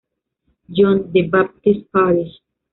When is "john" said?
0.75-1.11